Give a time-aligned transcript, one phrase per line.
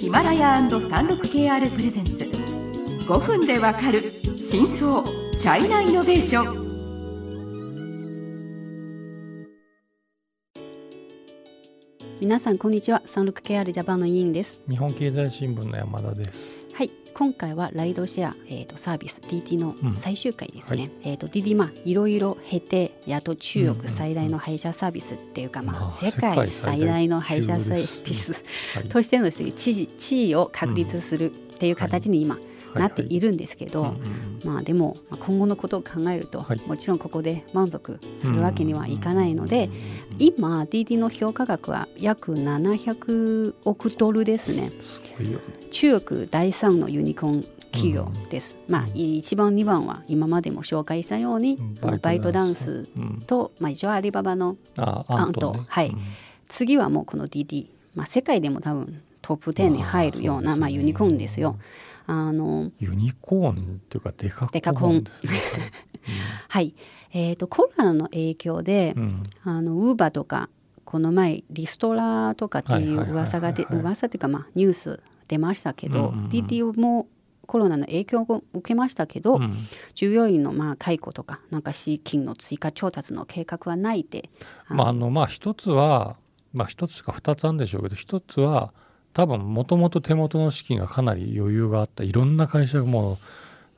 [0.00, 2.12] ヒマラヤ &36KR プレゼンツ。
[3.06, 4.02] 5分でわかる
[4.50, 6.63] 真相チャイナイノベーション。
[12.24, 13.02] 皆さんこんにちは。
[13.06, 14.62] 36KR ジャパンの委員です。
[14.66, 16.40] 日本経済新聞の山田です。
[16.72, 16.90] はい。
[17.12, 28.32] 今回はライドシェア、えーと、サービス DT の最終回ですね、うんはい、えーと、DT まあいろいろ経てやっと中国最大の配車サービスっていうか、うんうん、まあ、世界最大の配車サービス
[28.88, 31.30] としてのですね地位地位を確立する
[31.64, 32.38] っていう形に今、
[32.74, 33.94] なっているんですけど、
[34.44, 39.70] まあでも今後のことを考えると、はい、もちろんここで満足するわけにはいかないので、
[40.18, 44.72] 今 DD の評価額は約700億ドルですね。
[45.70, 48.58] 中国第3のユニコーン企業です。
[48.68, 52.86] うん、まあ1番2番は今までも紹介したように、うん、バイトダンス
[53.26, 55.96] と、うん、まあ一応アリババのアント、ね、はい、
[56.48, 61.56] 次はもうこの DD、まあ世界でも多分トップ10に入るようなまあユニコーンですよ。
[62.06, 65.04] あのユニコーンっていうかデカコーン、デカコーン
[66.50, 66.74] はい、
[67.10, 70.50] えーと、コロナの影響で、うん、あのウーバーとか
[70.84, 77.06] この前リストラとかっていう噂がで噂っていうかまあニュース出ましたけど、うんうんうん、DTO も
[77.46, 79.54] コロナの影響を受けましたけど、うん、
[79.94, 84.28] 従業員のまあ解雇とかなんか資金の追加調達の計画はないって。
[84.68, 86.18] まああのまあ一つは
[86.52, 88.74] まあ一つか二つあるんでしょうけど一つは
[89.14, 92.04] 多分もともと手元の資金がかなり余裕があった。
[92.04, 93.18] いろんな会社がもう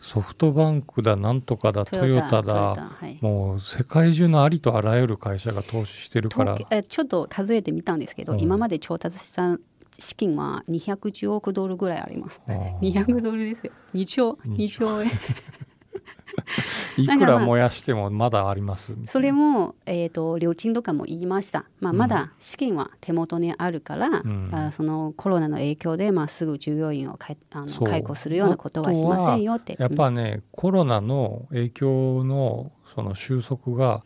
[0.01, 6.59] ソフトバンクだなんとかだトヨタだ、はい、もう世界中のありとあらゆる会社が投資してるから。
[6.70, 9.59] えちょっと数えてみたんですけど、うん、今まで調達した
[9.98, 12.41] 資金は210億ドルぐらいあります。
[12.47, 13.73] 200ドルですよ。
[13.95, 15.11] 2兆2兆円
[16.97, 29.77] いくら燃やしてもまだあります、まあ、それも、えーと、両親とかも言いました、まあ、まだ資金は手元にあるから、うん、あそのコロナの影響で、まあ、すぐ従業員をかいあの解雇するようなことはしませんよって。
[29.78, 34.04] やっぱね、うん、コロナの影響のその収束が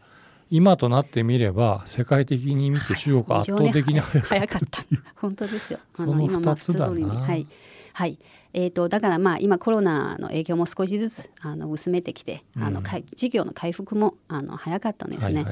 [0.50, 4.82] 今となってみれば世界的に見て中国圧倒的に早かった
[5.16, 5.78] 本当ですよ。
[5.96, 7.20] あのその2つだな。
[7.20, 7.46] はい
[7.92, 8.18] はい。
[8.52, 15.46] えーと、だからまあ今コロナの影響も少しずつあの薄めてきて、うん、あの事業の回復もあの早かったんですね。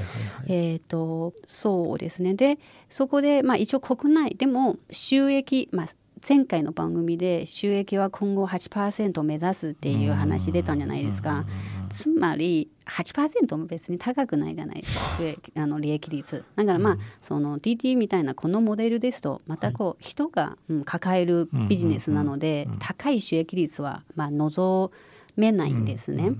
[0.48, 2.34] えっ、とそうですね。
[2.34, 2.58] で
[2.90, 5.86] そこでまあ一応国内でも収益、まあ、
[6.26, 11.44] 前回の番組で収益は今後8%目指すっていう話出たんじゃないですか。
[11.88, 16.44] つまり8%も別に高くないじゃないですか収益あの利益率。
[16.56, 24.90] だからまあ、その DT みたいなこのモデルですとまたこう、人が、うん、抱えるビジネスなので、高い収益率はまあ望
[25.36, 26.32] めないんですね。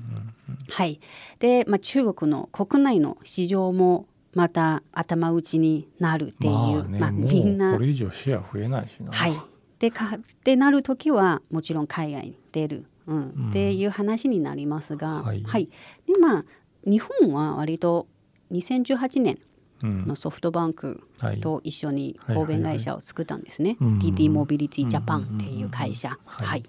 [0.70, 1.00] はい。
[1.38, 7.74] で、まあ、中国の国内の市場もまた頭打ちになるっていう、まあ、ねまあ、みんな。
[7.74, 9.12] これ以上シェア増えないしな。
[9.12, 9.32] はい。
[9.78, 15.70] でかってなる時はもちろん海外に出るうん、っていう話になりますが、はい、はい、
[16.06, 16.44] でまあ
[16.84, 18.06] 日本は割と
[18.52, 19.38] 2018年
[19.82, 21.02] のソフトバンク
[21.40, 26.62] と一緒に合弁会社を作ったんですね、TT モビリティジャパンっていう会社、はい、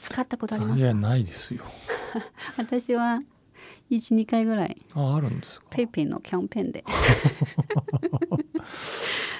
[0.00, 0.94] 使ったことありますか？
[0.94, 1.64] ないですよ。
[2.56, 3.20] 私は
[3.90, 5.66] 12回ぐらいああるんですか？
[5.70, 6.84] PayPay のキャンペーンで。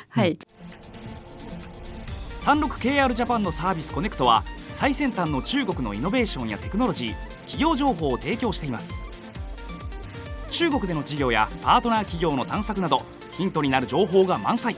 [0.09, 0.37] はい、
[2.41, 9.05] 36KR ジャパンのサービスコネクトは最先端の中国のイノベーションやテクノロジー企業情報を提供しています。
[10.49, 13.03] 中国での事業やパートナー企業の探索など
[13.33, 14.75] ヒントになる情報が満載。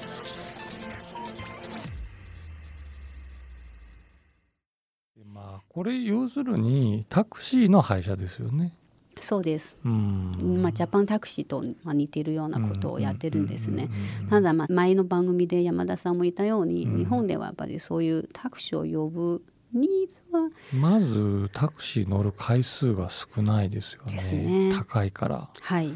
[5.24, 8.76] まあこれ要するにタクシーの会社ですよね。
[9.25, 13.88] そうです、まあ、ジャパンタクシーと似ているようなことをやってるんですね。
[14.28, 25.49] ただ、まあ、前の番組で山田さんも言ったように、日本ではやっぱりそういうタクシーを呼ぶニーズはまずタクシー乗る回数が少ないですよね、ね、高いから。
[25.60, 25.93] はい。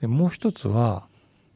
[0.00, 1.06] でもう一つは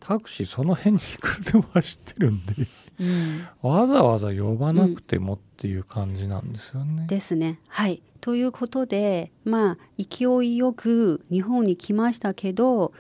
[0.05, 2.55] タクシーその辺にいくらでも走ってるんで、
[3.01, 7.03] うん、わざわざ呼ばなくてもっていう感じなんですよね。
[7.03, 7.61] うん、ですね。
[7.69, 12.93] はいということでまあ勢いよく日本に来ましたけど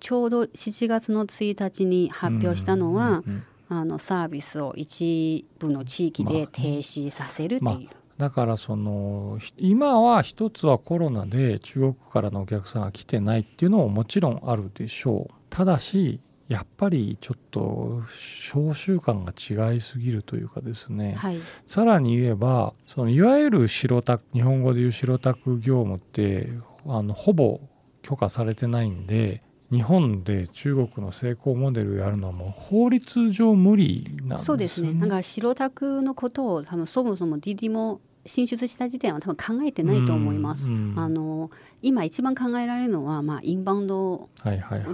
[0.00, 7.62] ちょうど7月の1日に発表したのは、うんうんうん、あのサービスを一部の地域で停止させるっていう。
[7.62, 16.20] まあまあだからその今は一つはコロナで中国からのお客さんが来てないっていうのももちろんあるでしょうただし
[16.50, 26.48] やっぱりちょっと召集感が違いすぎるというかですね、はい、さらに言えばそのいわゆる白タク日本語でいう白タク業務って
[26.88, 27.60] あのほぼ
[28.02, 34.38] 許可されてないんで日本で中国の成功モデルやるのはもう法律上無理なんですね。
[34.38, 34.92] そうですね。
[34.92, 40.70] なんか白タクのことを多分そもそも DD も進出した時点は多分考えてないと思います。
[40.96, 41.50] あの
[41.82, 44.28] 今一番考えられるのは、まあ、インバウンド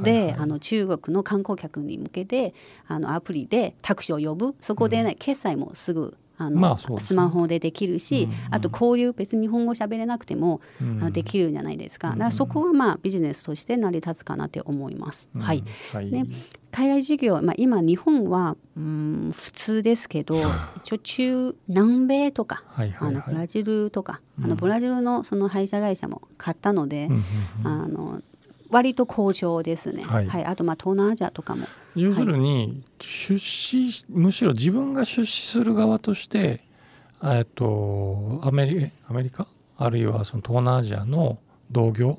[0.02, 2.54] であの中国の観光客に向けて
[2.86, 4.54] あのアプリでタクシーを呼ぶ。
[4.60, 15.28] そこで、ね、決済もすぐあの、まあね、スマホでできるし、うんうん、あと交流別に日本語喋れなくても、うん、あのできるじゃないですか,、だからそこはまあビジネスとして成り立つかなって思います。
[15.34, 16.26] うん、はい、はい、ね、
[16.76, 20.38] 海外事業、まあ、今日本は、うん、普通ですけど
[20.76, 27.08] 一応中南米とか、はいはいはい、あのブラジルとか、あのブラジルのその配車会社も買ったので、
[27.64, 28.20] あの
[28.68, 31.64] 割と好調ですね、はい、はい、あとまあ東南アジアとかも。
[31.94, 36.62] 要するに出資、むしろ自分が出資する側として
[37.24, 39.46] えっとアメリアメリカ？
[39.78, 41.38] あるいはその東南アジアの
[41.70, 42.18] 同業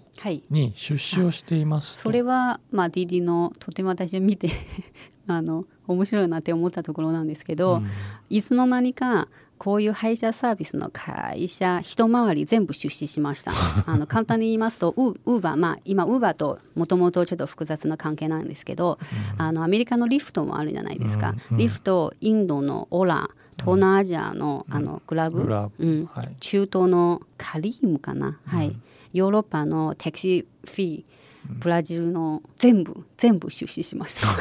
[0.49, 4.49] に出資をしています、はい、それはまあ DD のとても私見て
[5.27, 7.87] あの面白いなって思ったところなんですけど、うん、
[8.29, 9.27] いつの間にか
[9.57, 13.53] こういう配車サービスの会社一回り全部出資しました。
[13.87, 18.99] あの簡単に言いますとウーバーまあ今ウーバーともともとちょっと複雑な関係なんですけど、
[19.35, 26.05] うん、あのアメリカのリフトもあるじゃないですか、うん、リフトインドのオラ東南アジアの,、あのグラブ、うん。
[26.05, 28.75] はい、中東のカリームかな、はい、
[29.13, 31.05] ヨーロッパのテクシーフィー
[31.47, 34.27] ブラジルの全部全部出資しました。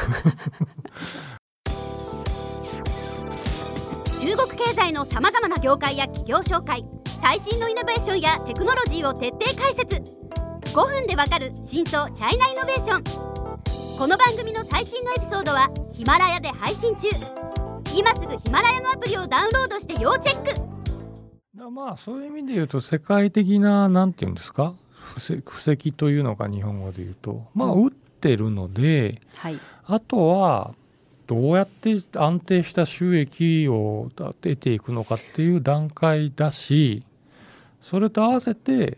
[4.19, 6.83] 中国経済のさまざまな業界や企業紹介
[7.21, 9.95] 最新のイノベーションやテクノロジーを徹底解説。
[10.73, 13.03] 5分でわかる真相チャイナイノベーション。
[13.97, 17.07] この番組の最新のエピソードはヒマラヤで配信中。
[17.95, 20.76] 今すぐヒマラヤのアプリをダウンロードして要チェック。
[21.69, 24.73] まあそういう意味で言うと世界的な何て言うんですか？
[24.99, 27.45] 布石というのか日本語で言うと。
[27.55, 30.73] まあ打ってるので、はい、あとは
[31.27, 37.03] どうやって安定した収益を得ていくのかっていう段階だし
[37.81, 38.97] それと合わせて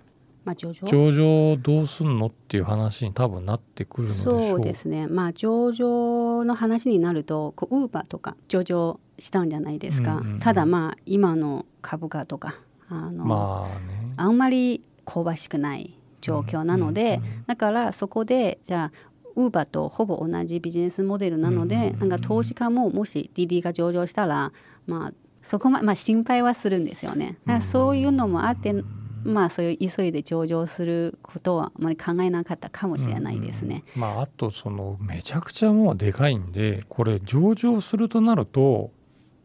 [0.50, 0.88] まあ、上場？
[0.88, 5.07] 上場どうすんのっていう話に多分なってくるのそうですね。
[5.07, 12.56] まあ上場の話になるとこうウーバーとか上場したんじゃないですか、うんうんうん、ただまあ今の株価とか
[12.90, 24.51] あの、まあね、あんまり香ばしくない状況なので、うんうんうん、だからそこでじゃあウーバーとほぼ同じビジネスモデルなので、なんか投資家ももし DD が上場したら、
[24.86, 27.38] まあ、そこま、まあ、心配はするんですよね。
[27.46, 28.74] だからそういうのもあって、
[29.24, 33.83] まあ、そういう急いで上場することはあまり考えなかったかもしれないですね。
[33.95, 38.92] うん、まあ、あとそのめちゃくちゃもうでかいんでこれ上場するとなると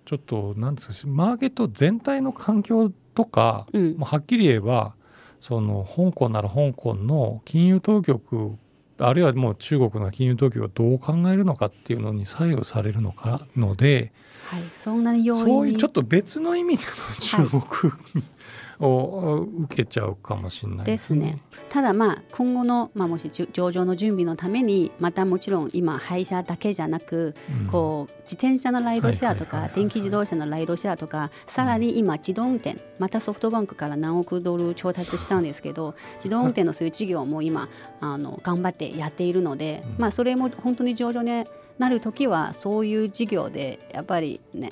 [0.05, 4.95] ちょっとなんですかマーケット全体の環境とか、うん、もうはっきり言えば
[5.41, 8.57] その香港なら香港の金融当局
[8.99, 14.13] あるいはもう中国の金融当局がどう考えるのかっていうのに左右されるのかので、
[14.47, 15.27] はい、そんなに。
[15.27, 18.23] そういうちょっと別の意味での中国、はい、
[18.81, 20.87] を受けちゃうかもしれない。
[20.87, 21.41] ですね。
[21.69, 37.69] ただまあ今後の、まあ、もし上場の準備のためにまたもちろん今廃車だけじゃなく、うん、こう自転車のライドシェアとか電気自動車のライドシェアとかさらに今自動運転またソフトバンクから何億ドル調達したんですけど自動運転のそういう事業も今
[38.01, 41.45] あの頑張ってやっているので、うん、まあそれも本当に上場に
[41.79, 44.71] なる時はそういう事業でやっぱりね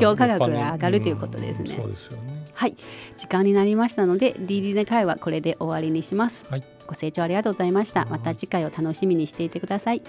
[0.00, 1.76] 評価額が上がるということですね。
[1.76, 2.76] そうですよねはい、
[3.16, 8.04] 時間になりましたので DD の会はこれで終わりにします、はい、ご清聴ありがとうございました。
[8.06, 10.02] また次回を楽しみにしていてください